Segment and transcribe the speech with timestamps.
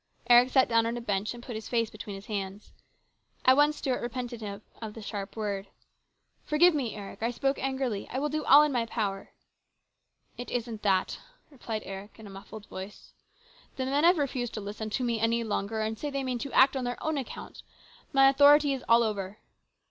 [0.27, 2.73] Eric sat down on a bench and put his face between his hands'.
[3.45, 5.67] At once Stuart repented him of the sharp word."
[6.49, 7.21] Forgive me, Eric.
[7.21, 8.07] I spoke angrily.
[8.09, 9.29] I will do all in my power.""
[10.39, 11.19] It isn't that,"
[11.51, 13.13] replied Eric in a muffled voice."
[13.75, 16.51] The men have refused to listen to me any longer, and say they mean to
[16.51, 17.61] act on their own account!
[18.11, 19.37] My authority is all over